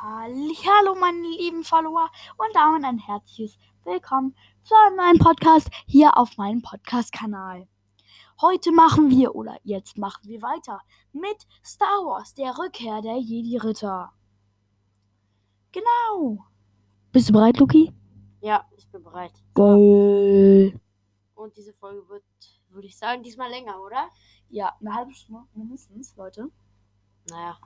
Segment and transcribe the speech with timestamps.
[0.00, 6.36] Hallo meine lieben Follower und damit ein herzliches Willkommen zu einem neuen Podcast hier auf
[6.36, 7.66] meinem Podcast-Kanal.
[8.40, 10.82] Heute machen wir oder jetzt machen wir weiter
[11.12, 14.12] mit Star Wars, der Rückkehr der Jedi-Ritter.
[15.72, 16.44] Genau.
[17.10, 17.92] Bist du bereit, Luki?
[18.40, 19.32] Ja, ich bin bereit.
[19.54, 20.80] Geil.
[21.34, 22.22] Und diese Folge wird,
[22.68, 24.08] würde ich sagen, diesmal länger, oder?
[24.48, 26.52] Ja, eine halbe Stunde mindestens, Leute.
[27.30, 27.58] Naja.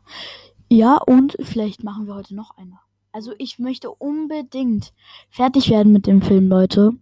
[0.73, 2.81] Ja, und vielleicht machen wir heute noch eine.
[3.13, 4.95] Also ich möchte unbedingt
[5.29, 6.95] fertig werden mit dem Film, Leute.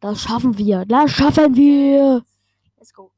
[0.00, 0.86] Das schaffen wir.
[0.86, 2.24] Das schaffen wir.
[2.78, 3.12] Let's go.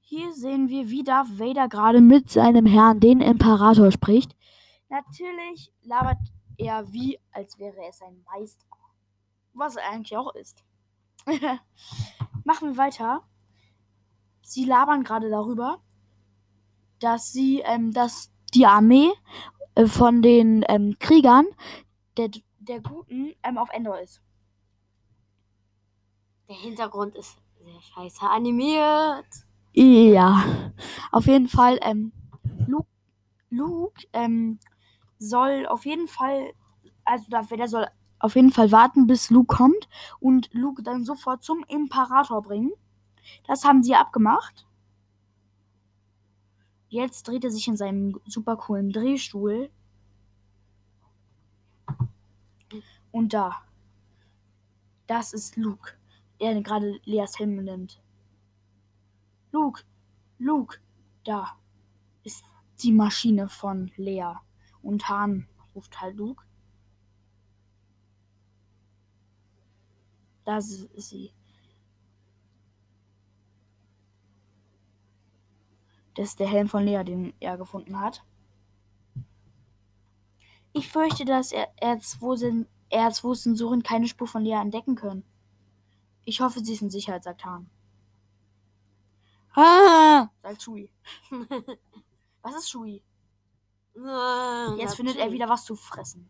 [0.00, 4.36] Hier sehen wir, wie Darth Vader gerade mit seinem Herrn, den Imperator, spricht.
[4.90, 6.18] Natürlich labert
[6.58, 8.66] er wie, als wäre er sein Meister.
[9.54, 10.62] Was er eigentlich auch ist.
[12.44, 13.22] Machen wir weiter.
[14.42, 15.80] Sie labern gerade darüber,
[16.98, 19.10] dass sie, ähm, dass die Armee
[19.74, 21.46] äh, von den ähm, Kriegern
[22.16, 24.20] der, der Guten ähm, auf Endor ist.
[26.48, 29.26] Der Hintergrund ist sehr scheiße animiert.
[29.72, 30.44] Ja,
[31.12, 32.12] auf jeden Fall, ähm,
[32.66, 32.88] Luke,
[33.50, 34.58] Luke ähm,
[35.18, 36.52] soll auf jeden Fall,
[37.04, 37.86] also der soll
[38.18, 39.88] auf jeden Fall warten, bis Luke kommt
[40.18, 42.72] und Luke dann sofort zum Imperator bringen.
[43.46, 44.66] Das haben sie abgemacht.
[46.90, 49.70] Jetzt dreht er sich in seinem super coolen Drehstuhl.
[53.12, 53.62] Und da.
[55.06, 55.92] Das ist Luke,
[56.40, 58.02] der gerade Leas Helm nimmt.
[59.52, 59.84] Luke,
[60.38, 60.78] Luke,
[61.24, 61.56] da
[62.24, 62.44] ist
[62.82, 64.34] die Maschine von Lea.
[64.82, 66.44] Und Han ruft halt Luke.
[70.44, 71.32] Das ist sie.
[76.20, 78.22] Das ist der Helm von Lea, den er gefunden hat.
[80.74, 85.24] Ich fürchte, dass R2-Sensoren keine Spur von Lea entdecken können.
[86.26, 87.70] Ich hoffe, sie ist in Sicherheit, sagt Han.
[89.54, 90.92] Ah, sagt Shui.
[92.42, 93.02] was ist Shui?
[94.76, 96.28] Jetzt findet er wieder was zu fressen.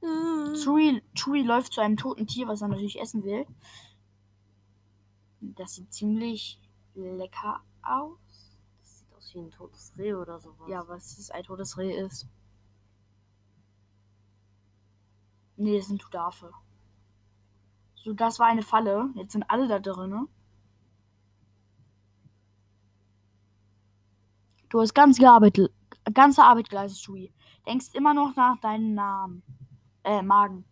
[0.00, 3.44] Chewie, Chewie läuft zu einem toten Tier, was er natürlich essen will.
[5.42, 6.58] Das sieht ziemlich
[7.02, 8.58] lecker aus.
[8.80, 10.68] Das sieht aus wie ein totes Reh oder sowas.
[10.68, 12.28] Ja, was ist ein totes Reh ist.
[15.56, 16.52] Nee, das sind Tudafe.
[17.96, 19.10] So, das war eine Falle.
[19.14, 20.28] Jetzt sind alle da drin.
[24.68, 25.72] Du hast ganz gearbeitet,
[26.12, 27.32] ganze Arbeit geleistet, Shui.
[27.66, 29.42] Denkst immer noch nach deinem Namen.
[30.04, 30.64] Äh, Magen.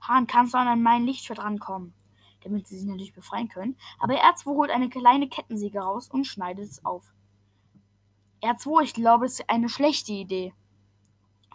[0.00, 1.94] Hahn, kannst du an mein Lichtschwert rankommen?
[2.42, 3.76] Damit sie sich natürlich befreien können.
[3.98, 7.12] Aber R2 holt eine kleine Kettensäge raus und schneidet es auf.
[8.42, 10.54] R2, ich glaube, es ist eine schlechte Idee.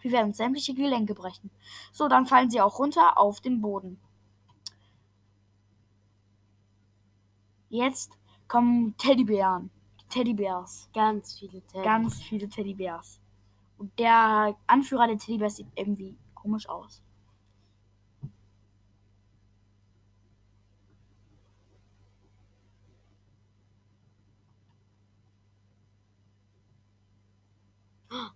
[0.02, 1.50] Wir werden sämtliche Gelenke brechen.
[1.94, 4.00] So, dann fallen sie auch runter auf den Boden.
[7.70, 8.18] Jetzt
[8.50, 9.72] kommen Teddybären.
[10.10, 10.90] Teddybärs.
[10.94, 11.84] Ganz viele Teddybärs.
[11.86, 13.20] Ganz viele Teddybärs.
[13.78, 17.02] Und der Anführer der Teddybärs sieht irgendwie komisch aus.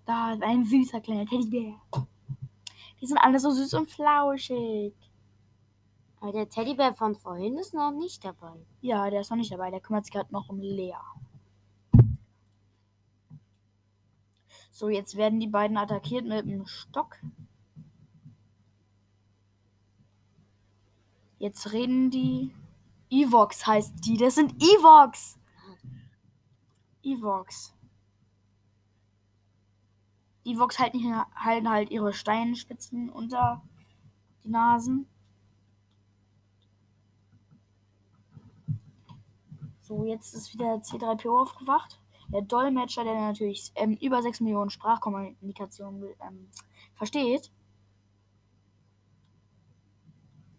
[0.06, 1.76] Da ist ein süßer kleiner Teddybär.
[3.00, 4.94] Die sind alle so süß und flauschig.
[6.20, 8.66] Aber der Teddybär von vorhin ist noch nicht dabei.
[8.82, 9.70] Ja, der ist noch nicht dabei.
[9.70, 10.96] Der kümmert sich gerade noch um Lea.
[14.72, 17.18] So, jetzt werden die beiden attackiert mit einem Stock.
[21.40, 22.52] Jetzt reden die.
[23.10, 24.18] Evox heißt die.
[24.18, 25.40] Das sind Evox.
[27.04, 27.77] Evox.
[30.48, 33.62] Die Vox halten, halten halt ihre Steinspitzen unter
[34.46, 35.06] die Nasen.
[39.82, 42.00] So, jetzt ist wieder C3PO aufgewacht.
[42.30, 46.48] Der Dolmetscher, der natürlich ähm, über 6 Millionen Sprachkommunikation ähm,
[46.96, 47.52] versteht.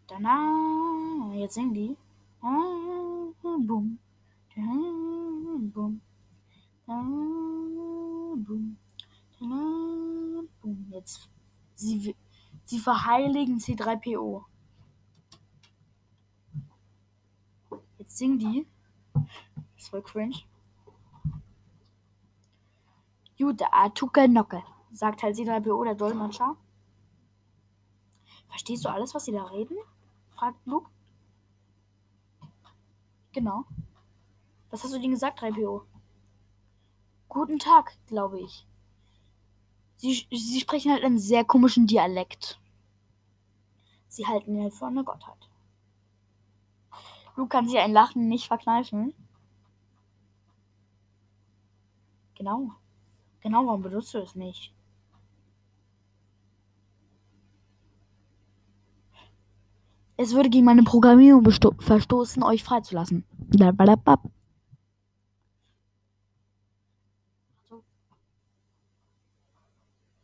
[0.07, 1.97] Danach, jetzt singen die.
[2.43, 3.99] Boom.
[5.73, 6.03] Boom.
[8.45, 8.79] Boom.
[10.91, 11.29] Jetzt.
[11.75, 12.17] Sie,
[12.65, 14.45] sie verheiligen C3PO.
[17.99, 18.67] Jetzt singen die.
[19.77, 20.37] Das voll cringe.
[23.37, 26.57] Jude, Atuke Nocke, sagt halt C3PO der Dolmetscher.
[28.49, 29.77] Verstehst du alles, was sie da reden?
[30.31, 30.91] fragt Luke.
[33.33, 33.65] Genau.
[34.71, 35.83] Was hast du denn gesagt, 3PO?
[37.29, 38.68] Guten Tag, glaube ich.
[39.99, 42.61] Sie, sie sprechen halt einen sehr komischen Dialekt.
[44.07, 45.49] Sie halten ihn halt für eine Gottheit.
[47.37, 49.13] Luke kann sich ein Lachen nicht verkneifen.
[52.37, 52.71] Genau.
[53.41, 54.73] Genau, warum benutzt du es nicht?
[60.17, 61.45] Es würde gegen meine Programmierung
[61.79, 63.25] verstoßen, euch freizulassen.
[63.39, 64.21] Blablabla.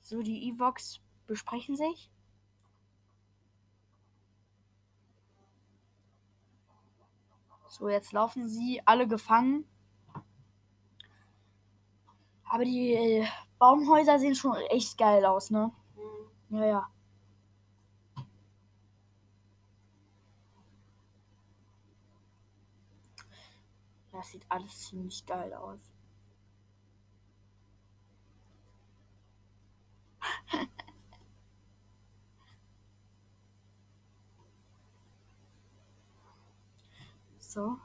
[0.04, 2.10] So, die Evox besprechen sich.
[7.68, 9.64] So, jetzt laufen sie alle gefangen.
[12.44, 13.26] Aber die äh,
[13.58, 15.72] Baumhäuser sehen schon echt geil aus, ne?
[16.50, 16.90] Ja, ja.
[24.12, 25.93] Das sieht alles ziemlich geil aus.
[37.38, 37.78] So.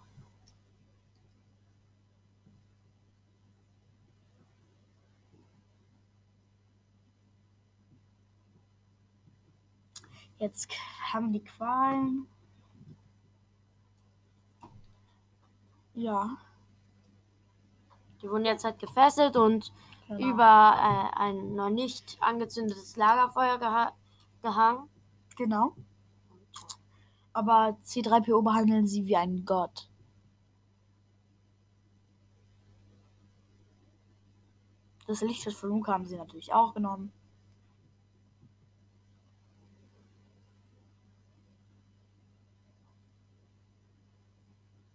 [10.40, 10.72] Jetzt
[11.12, 12.26] haben die Qualen.
[15.94, 16.38] Ja.
[18.22, 19.74] Die wurden jetzt halt gefesselt und
[20.10, 20.28] Genau.
[20.28, 20.74] über
[21.14, 23.94] äh, ein noch nicht angezündetes Lagerfeuer geha
[24.42, 24.90] gehangen.
[25.38, 25.76] Genau.
[27.32, 29.88] Aber C3PO behandeln sie wie einen Gott.
[35.06, 37.12] Das Lichtschiff von Luke haben sie natürlich auch genommen.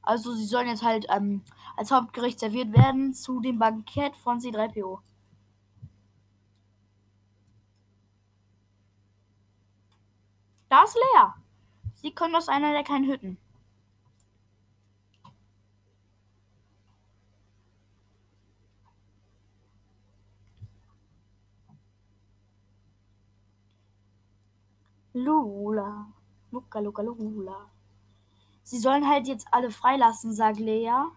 [0.04, 1.42] Also sie sollen jetzt halt ähm,
[1.76, 5.00] als Hauptgericht serviert werden zu dem Bankett von C3PO.
[10.68, 11.34] Da ist leer.
[11.94, 13.38] Sie kommen aus einer der kleinen Hütten.
[25.14, 26.08] Lula.
[26.50, 27.70] Luca, Luca, Lula.
[28.64, 31.10] Sie sollen halt jetzt alle freilassen, sagt Leia.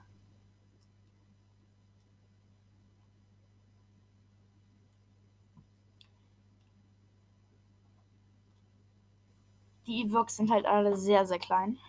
[9.87, 11.79] Die Evox sind halt alle sehr, sehr klein.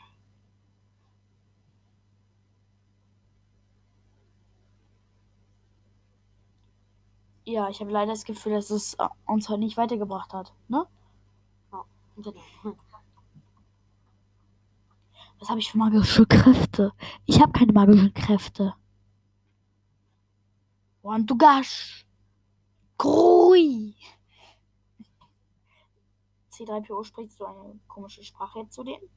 [7.44, 10.52] Ja, ich habe leider das Gefühl, dass es äh, uns heute nicht weitergebracht hat.
[10.68, 10.86] Ne?
[15.38, 16.92] Was habe ich für magische Kräfte?
[17.26, 18.74] Ich habe keine magischen Kräfte.
[21.02, 22.04] Wantugash.
[22.96, 23.94] Grui.
[26.50, 29.08] C3PO spricht so eine komische Sprache zu denen.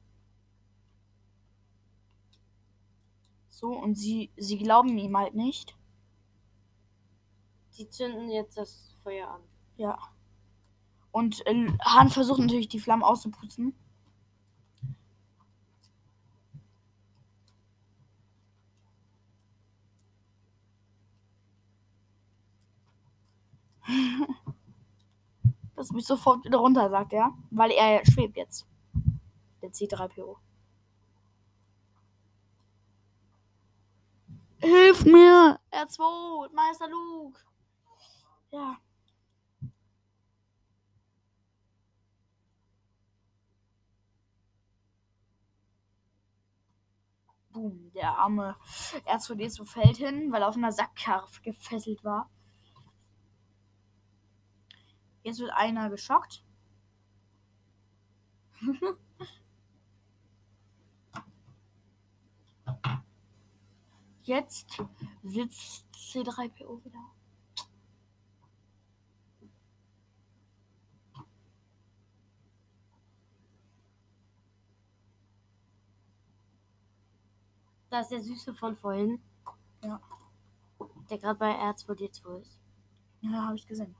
[3.48, 5.76] So, und sie, sie glauben ihm halt nicht.
[7.76, 9.40] Die zünden jetzt das Feuer an.
[9.76, 9.98] Ja.
[11.10, 13.74] Und äh, Han versucht natürlich die Flammen auszuputzen.
[25.92, 27.34] Das mich sofort wieder runter, sagt er.
[27.50, 28.66] Weil er schwebt jetzt.
[29.60, 30.38] Der C3PO.
[34.62, 35.60] Hilf mir!
[35.70, 36.50] R2!
[36.54, 37.38] Meister Luke!
[38.50, 38.78] Ja.
[47.50, 48.56] Boom, der arme
[49.04, 52.30] R2D2 fällt hin, weil er auf einer Sackkarre gefesselt war.
[55.22, 56.44] Jetzt wird einer geschockt.
[64.24, 64.82] Jetzt
[65.24, 67.12] sitzt C3PO wieder.
[77.90, 79.20] Da ist der Süße von vorhin.
[79.84, 80.00] Ja.
[81.10, 82.58] Der gerade bei R2D2 ist.
[83.20, 83.94] Ja, habe ich gesehen.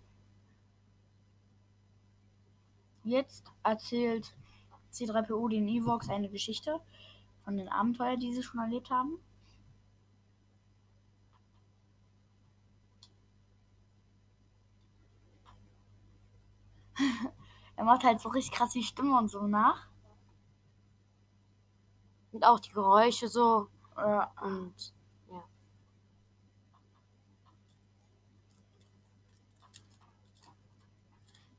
[3.04, 4.34] Jetzt erzählt
[4.92, 6.80] C3PO den Evox eine Geschichte
[7.44, 9.18] von den Abenteuern, die sie schon erlebt haben.
[17.76, 19.88] er macht halt so richtig krass die Stimme und so nach.
[22.32, 23.68] Und auch die Geräusche so.
[23.96, 24.94] Äh, Und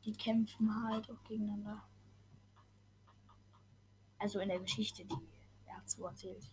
[0.05, 1.83] Die kämpfen halt auch gegeneinander.
[4.19, 5.15] Also in der Geschichte, die
[5.65, 6.49] er hat so erzählt.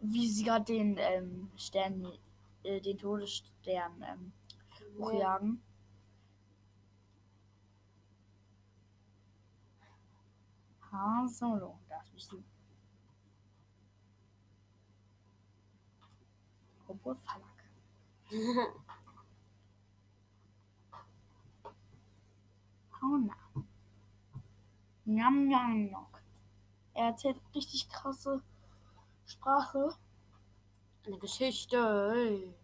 [0.00, 2.12] Wie sie gerade den ähm, Stern,
[2.62, 4.32] äh, den Todesstern ähm,
[4.96, 5.60] hochjagen.
[10.90, 12.42] Han Solo, das bist du.
[16.86, 17.47] Obwohl Falak.
[23.00, 23.36] Hauna.
[25.06, 26.22] Njam, njam, njok.
[26.94, 28.42] Er erzählt richtig krasse
[29.24, 29.96] Sprache.
[31.06, 32.12] Eine Geschichte.
[32.14, 32.54] ey.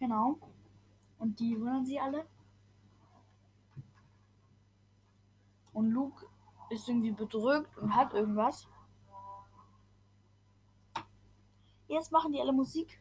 [0.00, 0.38] Genau.
[1.18, 2.26] Und die wundern sie alle.
[5.72, 6.26] Und Luke
[6.70, 8.66] ist irgendwie bedrückt und hat irgendwas.
[11.88, 13.00] Jetzt machen die alle Musik.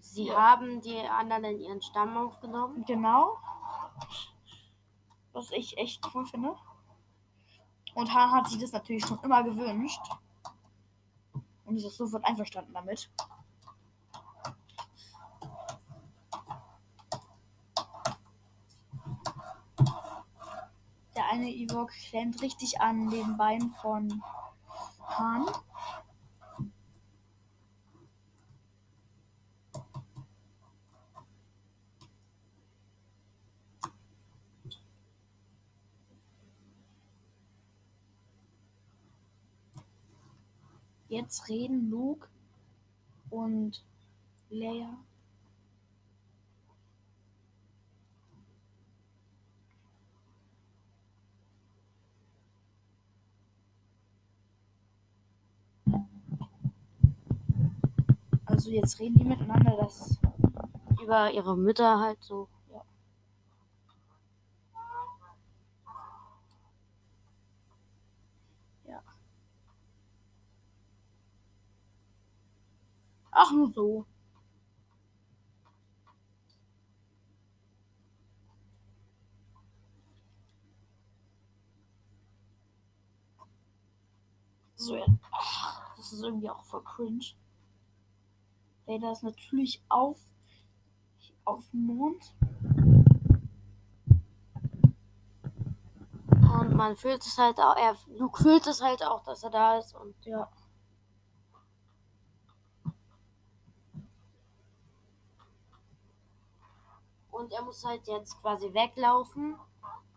[0.00, 0.36] Sie Ja.
[0.50, 2.84] haben die anderen in ihren Stamm aufgenommen.
[2.86, 3.38] Genau.
[5.32, 6.56] Was ich echt cool finde.
[7.94, 10.00] Und Han hat sich das natürlich schon immer gewünscht.
[11.64, 13.10] Und ist auch sofort einverstanden damit.
[21.30, 24.22] Eine Ewok klemmt richtig an den Beinen von
[25.06, 25.46] Han.
[41.08, 42.28] Jetzt reden Luke
[43.28, 43.84] und
[44.48, 44.96] Leia.
[58.58, 60.18] Also jetzt reden die miteinander, dass
[61.00, 62.48] Über ihre Mütter halt so.
[73.30, 74.04] ach nur so.
[84.74, 85.06] So, ja.
[85.30, 87.24] Ach, das ist irgendwie auch voll cringe.
[88.88, 90.18] Vader ist natürlich auf,
[91.44, 92.34] auf dem Mond.
[96.30, 99.78] Und man fühlt es halt auch, er, Luke fühlt es halt auch, dass er da
[99.78, 99.94] ist.
[99.94, 100.50] Und Ja.
[107.30, 109.56] Und er muss halt jetzt quasi weglaufen.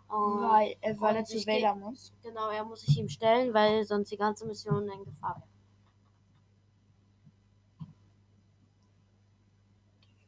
[0.08, 2.12] Weil, äh, weil er zu Vader muss.
[2.22, 5.51] Genau, er muss sich ihm stellen, weil sonst die ganze Mission in Gefahr wäre.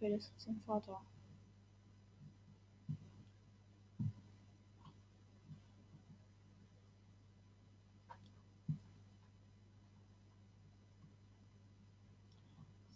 [0.03, 1.01] Vader ist sein Vater.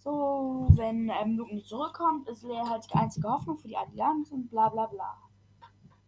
[0.04, 4.32] So, wenn ähm, Luke nicht zurückkommt, ist Leia halt die einzige Hoffnung für die Allianz
[4.32, 5.18] und bla bla bla.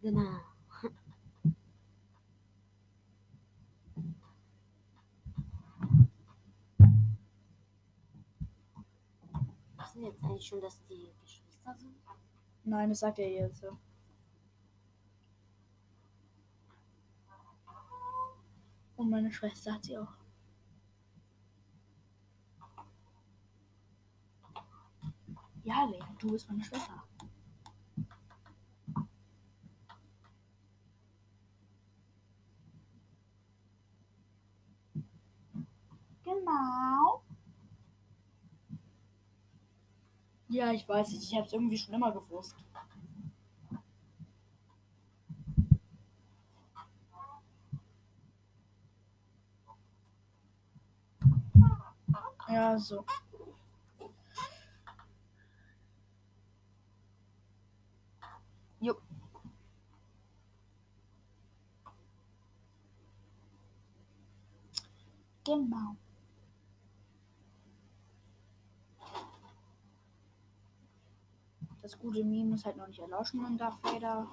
[0.00, 0.49] Genau.
[9.90, 11.96] Wissen wir jetzt eigentlich schon, dass die Geschwister sind?
[12.62, 13.64] Nein, das sagt er jetzt.
[18.94, 20.12] Und meine Schwester hat sie auch.
[25.64, 27.02] Ja, Lea, du bist meine Schwester.
[36.22, 37.24] Genau.
[40.50, 41.22] Ja, ich weiß nicht.
[41.22, 42.56] Ich habe es irgendwie schon immer gewusst.
[52.48, 53.04] Ja, so.
[58.80, 58.96] Jo.
[65.44, 65.96] Genau.
[71.90, 74.24] Das gute Meme ist halt noch nicht erloschen in Darth Vader.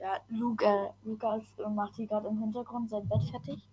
[0.00, 3.68] Ja, Luke, äh, Lukas macht hier gerade im Hintergrund sein Bett fertig.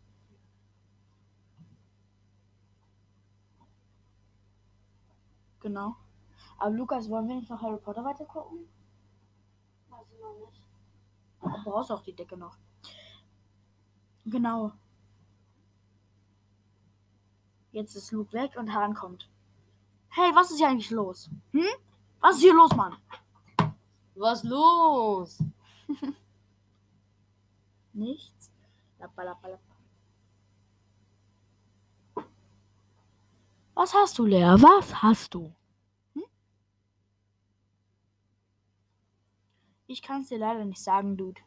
[5.60, 5.96] Genau.
[6.60, 8.70] Aber Lukas, wollen wir nicht noch Harry Potter weiter gucken?
[9.90, 10.06] noch
[10.46, 10.62] nicht.
[11.42, 12.60] Du brauchst auch die Decke noch.
[14.24, 14.72] Genau.
[17.72, 19.32] Jetzt ist Luke weg und Han kommt.
[20.10, 21.32] Hey, was ist hier eigentlich los?
[21.54, 21.87] Hm?
[22.20, 22.96] Was ist hier los, Mann?
[24.16, 25.38] Was los?
[27.94, 28.52] Nichts.
[29.00, 29.64] Lappa, lappa, lappa.
[33.76, 34.56] Was hast du, Lea?
[34.58, 35.54] Was hast du?
[36.16, 36.24] Hm?
[39.86, 41.42] Ich kann es dir leider nicht sagen, Dude.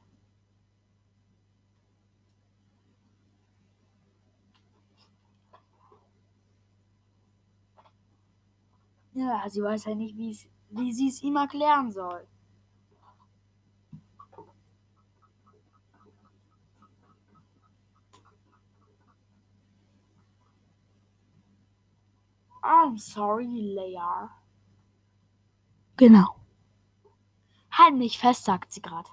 [9.15, 12.27] Ja, sie weiß ja nicht, wie's- wie sie es ihm erklären soll.
[22.62, 24.31] I'm sorry, Leia.
[25.97, 26.37] Genau.
[27.71, 29.09] Halt mich fest, sagt sie gerade.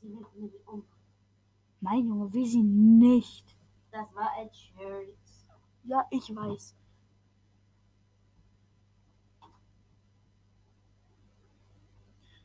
[0.00, 0.84] Sie nimmt mich um.
[1.80, 3.56] Nein, Junge, will sie nicht.
[3.90, 5.48] Das war ein Scherz.
[5.84, 6.74] Ja, ich weiß.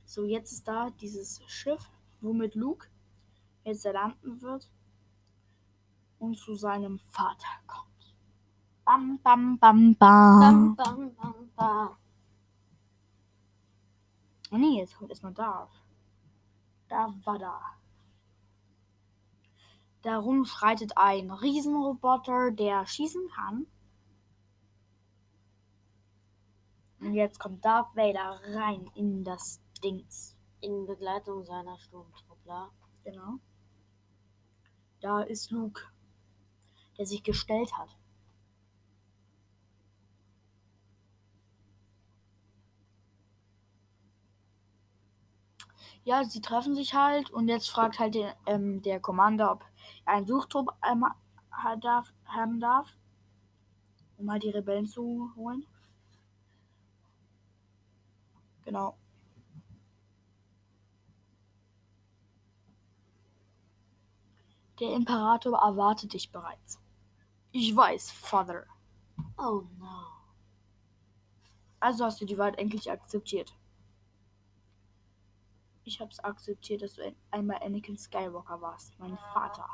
[0.10, 1.88] So, jetzt ist da dieses Schiff,
[2.20, 2.88] womit Luke
[3.64, 4.68] jetzt landen wird
[6.18, 8.16] und zu seinem Vater kommt.
[8.84, 10.40] Bam, bam, bam, bam.
[10.40, 11.98] Bam, bam, bam, bam.
[14.50, 15.70] Oh nee, jetzt kommt erstmal da.
[16.88, 17.62] Da war da.
[20.02, 23.68] Darum schreitet ein Riesenroboter, der schießen kann.
[27.00, 30.38] Und jetzt kommt Darth Vader rein in das Dings.
[30.62, 32.72] In Begleitung seiner Sturmtruppler.
[33.04, 33.40] Genau.
[35.02, 35.82] Da ist Luke,
[37.00, 37.98] der sich gestellt hat.
[46.04, 49.64] Ja, sie treffen sich halt und jetzt fragt halt der, ähm, der Commander, ob
[50.06, 52.88] er einen Suchtrupp ha- darf, haben darf,
[54.20, 55.66] um mal die Rebellen zu holen.
[58.66, 58.99] Genau.
[64.80, 66.80] Der Imperator erwartet dich bereits.
[67.52, 68.66] Ich weiß, Father.
[69.38, 70.06] Oh no.
[71.80, 73.56] Also hast du die Wahrheit endlich akzeptiert.
[75.84, 79.66] Ich hab's akzeptiert, dass du ein- einmal Anakin Skywalker warst, mein Vater.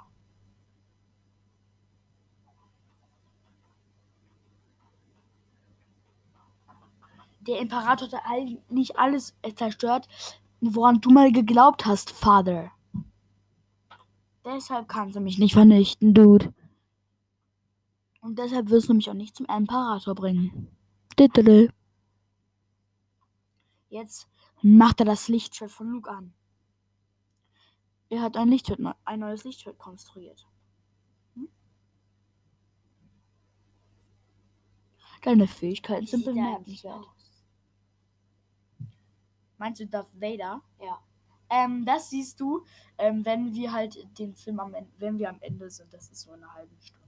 [7.41, 10.07] Der Imperator hat all, nicht alles zerstört,
[10.61, 12.71] woran du mal geglaubt hast, Father.
[14.45, 16.53] Deshalb kannst du mich nicht vernichten, Dude.
[18.21, 20.67] Und deshalb wirst du mich auch nicht zum Imperator bringen.
[21.17, 21.73] Diddle.
[23.89, 24.29] Jetzt
[24.61, 26.33] macht er das Lichtschwert von Luke an.
[28.09, 30.47] Er hat ein Lichtschwert, ein neues Lichtschwert konstruiert.
[31.33, 31.49] Hm?
[35.23, 37.05] Deine Fähigkeiten sind bemerkenswert.
[39.57, 40.61] Meinst du Darth Vader?
[40.79, 40.99] Ja.
[41.55, 42.65] Ähm, das siehst du,
[42.97, 45.93] ähm, wenn wir halt den Film am Ende, wenn wir am Ende sind.
[45.93, 47.05] Das ist so eine halbe Stunde.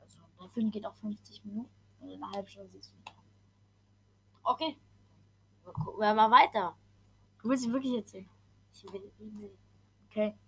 [0.00, 1.70] Also der Film geht auch 50 Minuten.
[1.98, 3.16] Und in einer halben Stunde siehst du ihn.
[4.44, 4.76] Okay.
[5.64, 6.76] Dann gucken wir mal weiter.
[7.42, 8.28] Du willst ihn wirklich erzählen?
[8.72, 9.58] Ich will ihn sehen.
[10.08, 10.38] Okay.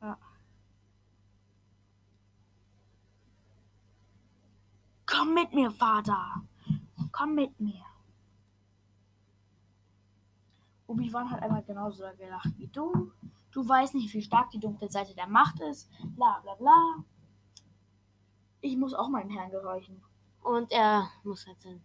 [0.00, 0.18] Ja.
[5.04, 6.42] Komm mit mir, Vater.
[7.12, 7.91] Komm mit mir.
[10.92, 13.12] Obi-Wan hat einmal genauso gelacht wie du.
[13.50, 15.90] Du weißt nicht, wie stark die dunkle Seite der Macht ist.
[16.16, 17.04] Bla bla bla.
[18.60, 20.02] Ich muss auch meinem Herrn gehorchen.
[20.42, 21.82] Und er muss jetzt hin.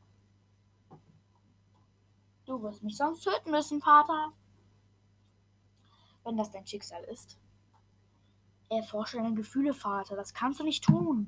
[2.46, 4.34] Du wirst mich sonst töten müssen, Vater.
[6.26, 7.40] Wenn das dein Schicksal ist.
[8.70, 10.18] Erforsche deine Gefühle, Vater.
[10.18, 11.28] Das kannst du nicht tun.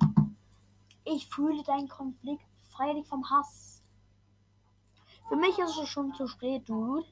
[1.06, 3.82] Ich fühle deinen Konflikt freilich vom Hass.
[5.30, 7.08] Für mich ist es schon zu spät, Dude.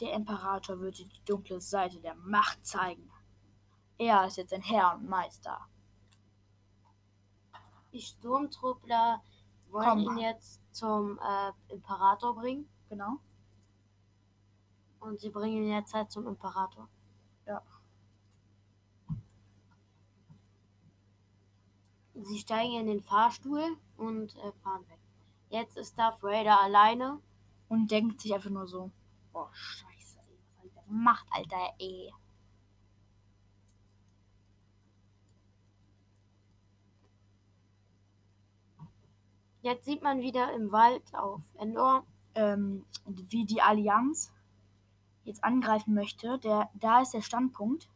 [0.00, 3.10] Der Imperator wird dir die dunkle Seite der Macht zeigen.
[3.98, 5.66] Er ist jetzt ein Herr und Meister.
[7.92, 9.22] Die Sturmtruppler
[9.70, 10.18] wollen Komm.
[10.18, 12.68] ihn jetzt zum äh, Imperator bringen.
[12.90, 13.16] Genau.
[15.00, 16.88] Und sie bringen ihn jetzt halt zum Imperator.
[17.46, 17.62] Ja.
[22.14, 24.98] Sie steigen in den Fahrstuhl und äh, fahren weg.
[25.48, 27.20] Jetzt ist Darth Vader alleine.
[27.68, 28.92] Und denkt sich einfach nur so,
[29.32, 32.12] oh scheiße, ey, was soll ich denn macht, Alter, ey.
[39.62, 42.04] Jetzt sieht man wieder im Wald auf Endor.
[42.36, 44.32] ähm, wie die Allianz
[45.24, 46.38] jetzt angreifen möchte.
[46.38, 47.88] Der, da ist der Standpunkt.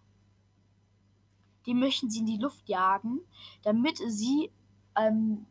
[1.66, 3.20] Die möchten sie in die Luft jagen,
[3.62, 4.50] damit sie
[4.96, 5.46] ähm,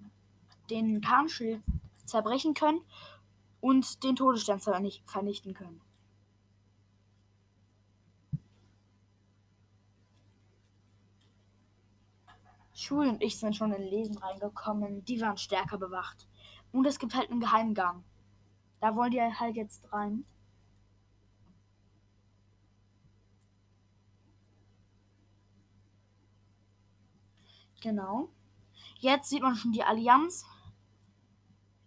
[0.69, 1.63] den Tarnschild
[2.03, 2.81] zerbrechen können
[3.61, 5.81] und den Todesstern vernicht- vernichten können.
[12.79, 15.03] Schul und ich sind schon in Lesen reingekommen.
[15.05, 16.27] Die waren stärker bewacht.
[16.71, 18.03] Und es gibt halt einen Geheimgang.
[18.79, 20.25] Da wollen die halt jetzt rein.
[27.81, 28.29] Genau.
[28.99, 30.45] Jetzt sieht man schon die Allianz.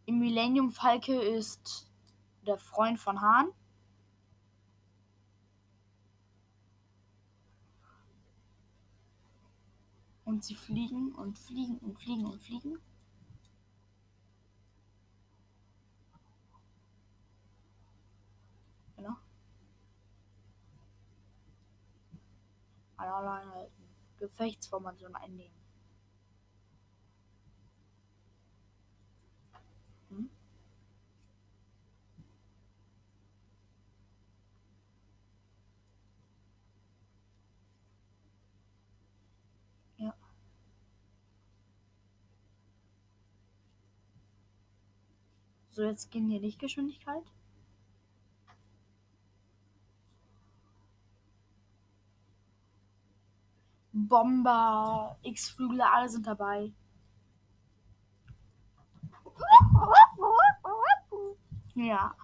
[0.04, 1.90] Im Millennium Falke ist
[2.46, 3.48] der Freund von Hahn.
[10.24, 12.78] Und sie fliegen und fliegen und fliegen und fliegen.
[18.96, 19.16] Genau.
[22.96, 23.68] Alle allein.
[24.22, 25.54] Gefechtsformation einnehmen.
[30.10, 30.30] Hm?
[39.98, 40.14] Ja.
[45.82, 47.24] So, jetzt gehen hier Lichtgeschwindigkeit.
[53.92, 56.72] Bomber, X-Flügler, alle sind dabei.
[61.74, 62.14] Ja.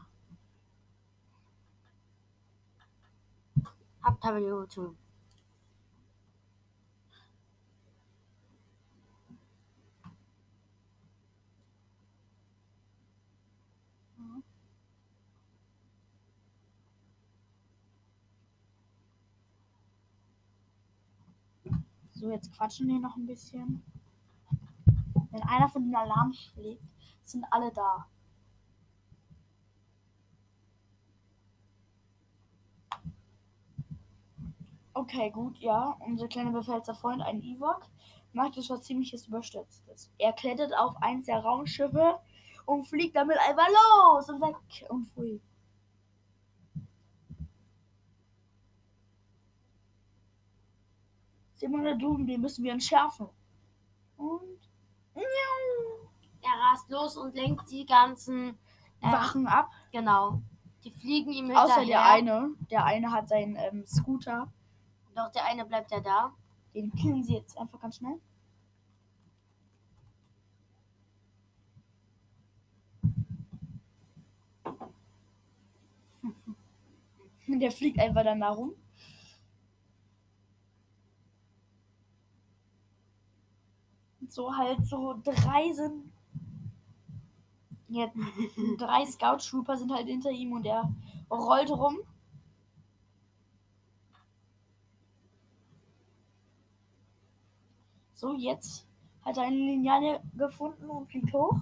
[4.04, 4.96] Habt ihr zu.
[22.18, 23.80] So, jetzt quatschen wir noch ein bisschen.
[25.30, 26.82] Wenn einer von den Alarm schlägt,
[27.22, 28.06] sind alle da.
[34.94, 35.96] Okay, gut, ja.
[36.00, 37.86] Unser kleiner befehlter Freund, ein Ewok,
[38.32, 40.10] macht etwas ziemliches Überstürztes.
[40.18, 42.18] Er klettert auf eins der Raumschiffe
[42.66, 44.56] und fliegt damit einfach los und weg
[44.88, 45.38] und free.
[51.58, 53.28] Sehen wir da drüben, den müssen wir entschärfen.
[54.16, 54.60] Und
[55.14, 56.08] miau,
[56.40, 58.56] Er rast los und lenkt die ganzen
[59.00, 59.68] äh, Wachen ab.
[59.90, 60.40] Genau.
[60.84, 61.64] Die fliegen ihm hinterher.
[61.64, 62.50] Außer der eine.
[62.70, 64.52] Der eine hat seinen ähm, Scooter.
[65.16, 66.32] Doch der eine bleibt ja da.
[66.74, 68.20] Den killen sie jetzt einfach ganz schnell.
[77.48, 78.74] Der fliegt einfach dann da rum.
[84.38, 86.12] So halt so drei sind.
[87.88, 88.06] Ja,
[88.78, 90.88] drei Scout Trooper sind halt hinter ihm und er
[91.28, 91.96] rollt rum.
[98.14, 98.86] So, jetzt
[99.22, 101.56] hat er eine Lineale gefunden und fliegt hoch.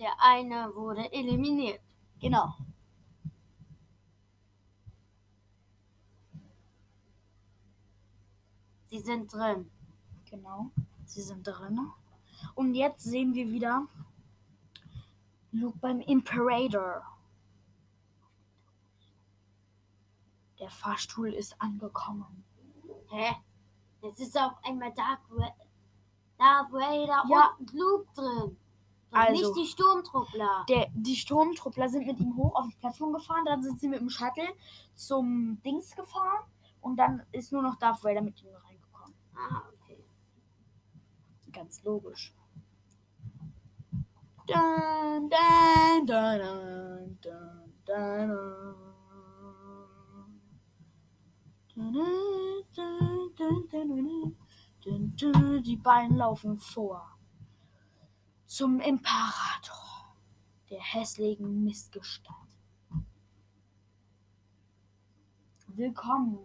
[0.00, 1.82] Der eine wurde eliminiert.
[2.20, 2.54] Genau.
[8.86, 9.70] Sie sind drin.
[10.30, 10.70] Genau.
[11.04, 11.92] Sie sind drin.
[12.54, 13.86] Und jetzt sehen wir wieder
[15.52, 17.04] Luke beim Imperator.
[20.58, 22.42] Der Fahrstuhl ist angekommen.
[23.10, 23.34] Hä?
[24.02, 25.54] Jetzt ist auf einmal Dark, Ra
[26.38, 27.54] Darth Vader Ja.
[27.58, 28.56] und Luke drin.
[29.12, 30.64] Also- nicht die Sturmtruppler.
[30.68, 34.00] Der, die Sturmtruppler sind mit ihm hoch auf die Plattform gefahren, dann sind sie mit
[34.00, 34.48] dem Shuttle
[34.94, 36.44] zum Dings gefahren
[36.80, 39.14] und dann ist nur noch Darth Vader mit ihm reingekommen.
[39.34, 40.04] Ah, okay.
[41.52, 42.34] Ganz logisch.
[44.46, 47.18] Dun, dun, dun,
[53.70, 54.36] dun,
[54.82, 55.62] dun, dun.
[55.62, 57.19] Die beiden laufen vor.
[58.50, 60.16] Zum Imperator
[60.70, 62.36] der hässlichen Missgestalt.
[65.68, 66.36] Willkommen,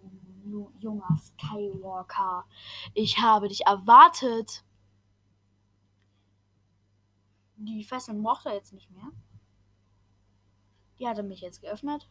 [0.46, 2.46] ju- junger Skywalker.
[2.94, 4.63] Ich habe dich erwartet.
[7.56, 9.10] Die Fesseln braucht er jetzt nicht mehr.
[11.00, 12.08] Die hatte mich jetzt geöffnet.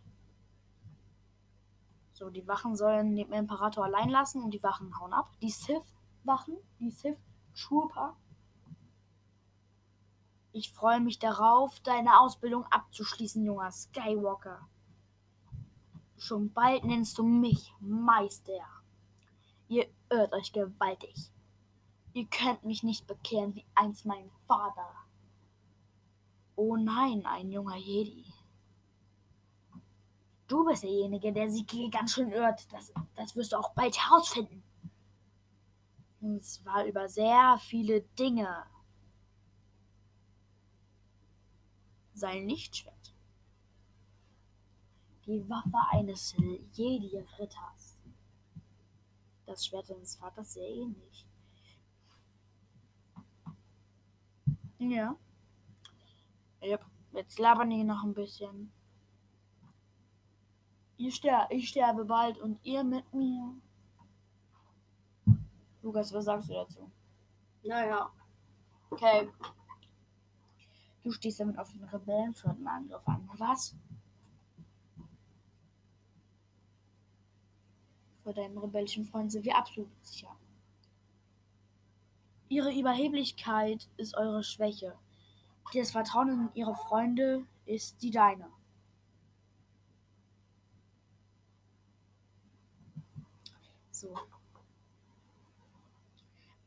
[2.14, 5.30] So, die Wachen sollen den Imperator allein lassen und die Wachen hauen ab.
[5.40, 8.16] Die Sith-Wachen, die Sith-Trooper.
[10.56, 14.68] Ich freue mich darauf, deine Ausbildung abzuschließen, junger Skywalker.
[16.16, 18.60] Schon bald nennst du mich Meister.
[19.66, 21.32] Ihr irrt euch gewaltig.
[22.12, 24.94] Ihr könnt mich nicht bekehren wie einst mein Vater.
[26.54, 28.32] Oh nein, ein junger Jedi.
[30.46, 32.72] Du bist derjenige, der hier ganz schön irrt.
[32.72, 34.62] Das, das wirst du auch bald herausfinden.
[36.20, 38.66] Und zwar über sehr viele Dinge.
[42.14, 43.14] Sein Lichtschwert.
[45.26, 46.34] Die Waffe eines
[46.72, 47.98] Jedi-Ritters.
[49.46, 51.26] Das Schwert deines Vaters sehr ähnlich.
[54.78, 55.16] Ja.
[56.62, 56.84] Yep.
[57.12, 58.72] Jetzt labern die noch ein bisschen.
[60.96, 63.54] Ihr ster ich sterbe bald und ihr mit mir.
[65.82, 66.90] Lukas, was sagst du dazu?
[67.62, 68.10] Naja.
[68.90, 69.28] Okay.
[71.04, 73.28] Du stehst damit auf den Rebellenfront Angriff an.
[73.36, 73.76] Was?
[78.22, 80.34] Für deinen rebellischen Freund sind wir absolut sicher.
[82.48, 84.96] Ihre Überheblichkeit ist eure Schwäche.
[85.74, 88.48] Das Vertrauen in ihre Freunde ist die deine.
[93.90, 94.16] So.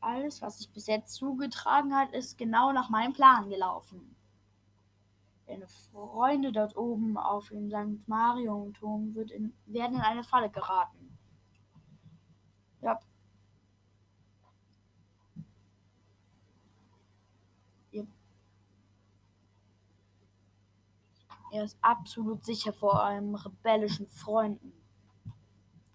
[0.00, 4.14] Alles, was sich bis jetzt zugetragen hat, ist genau nach meinem Plan gelaufen.
[5.48, 8.06] Deine Freunde dort oben auf dem St.
[8.06, 11.18] Marion-Turm werden in eine Falle geraten.
[12.82, 13.00] Ja.
[17.92, 18.06] Ihr,
[21.50, 24.74] er ist absolut sicher vor eurem rebellischen Freunden.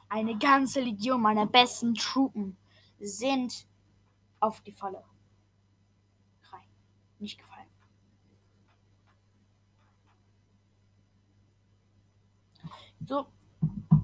[0.09, 2.57] Eine ganze Legion meiner besten Truppen
[2.99, 3.67] sind
[4.39, 5.03] auf die Falle
[6.51, 6.67] rein.
[7.19, 7.52] Nicht gefallen.
[13.05, 13.25] So,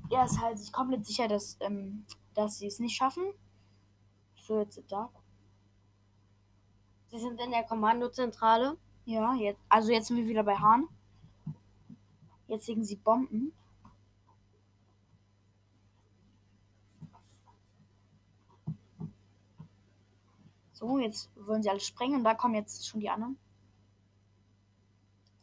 [0.09, 3.23] er ist halt sich komplett sicher, dass, ähm, dass sie es nicht schaffen.
[4.35, 5.09] So, jetzt da.
[7.07, 8.77] Sie sind in der Kommandozentrale.
[9.05, 10.87] Ja, jetzt, also jetzt sind wir wieder bei Hahn.
[12.47, 13.53] Jetzt legen sie Bomben.
[20.73, 23.37] So, jetzt wollen sie alle sprengen und da kommen jetzt schon die anderen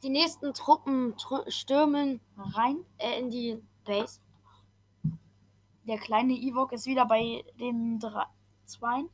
[0.07, 2.85] Die nächsten Truppen tr stürmen rein.
[2.99, 4.21] äh, in die Base.
[5.83, 8.25] Der kleine Ewok ist wieder bei den drei,
[8.67, 9.11] Zweien.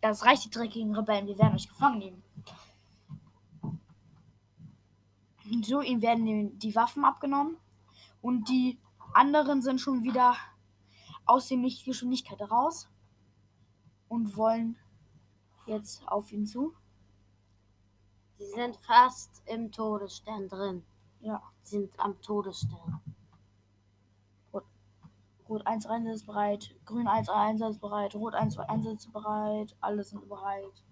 [0.00, 1.28] Das reicht, die dreckigen Rebellen.
[1.28, 2.24] Wir werden euch gefangen nehmen.
[5.62, 7.58] So, ihnen werden die, die Waffen abgenommen.
[8.22, 8.76] Und die
[9.14, 10.34] anderen sind schon wieder
[11.26, 12.88] aus der Lichtgeschwindigkeit raus.
[14.10, 14.76] Und wollen
[15.64, 16.74] jetzt auf ihn zu.
[18.36, 20.84] Sie sind fast im Todesstern drin.
[21.20, 21.42] Ja.
[21.62, 23.00] Sie sind am Todesstern.
[25.50, 30.84] Rot 1 einsatzbereit, Grün 1 einsatzbereit, Rot 1 einsatzbereit, alle sind bereit.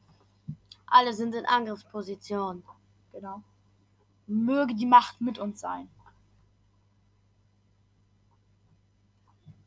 [0.84, 2.64] Alle sind in Angriffsposition.
[3.12, 3.42] Genau.
[4.26, 5.88] Möge die Macht mit uns sein.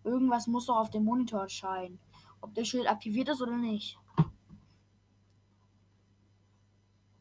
[0.03, 1.97] Irgendwas muss doch auf dem Monitor erscheinen.
[2.41, 3.97] Ob der Schild aktiviert ist oder nicht.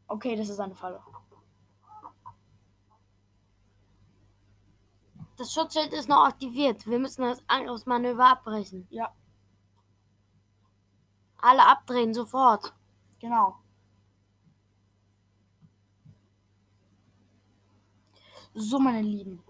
[0.06, 1.00] Okay, das ist eine Falle.
[5.37, 6.87] Das Schutzschild ist noch aktiviert.
[6.87, 8.87] Wir müssen das Angriffsmanöver abbrechen.
[8.90, 9.14] Ja,
[11.38, 12.74] Alle abdrehen sofort.
[13.18, 13.56] genau.
[18.52, 19.42] So, meine Lieben.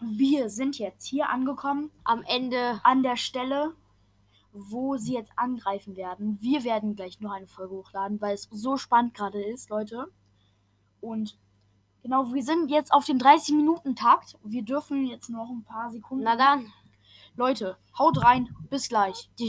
[0.00, 3.76] Wir sind jetzt hier angekommen Am Ende an der Stelle,
[4.52, 6.38] wo sie jetzt angreifen werden.
[6.40, 10.06] Wir werden gleich noch eine Folge hochladen, weil es so spannend gerade ist, Leute.
[11.00, 11.38] Und
[12.02, 14.38] genau, wir sind jetzt auf dem 30-Minuten-Takt.
[14.44, 16.24] Wir dürfen jetzt noch ein paar Sekunden.
[16.24, 16.72] Na dann.
[17.34, 18.54] Leute, haut rein.
[18.68, 19.30] Bis gleich.
[19.38, 19.48] Die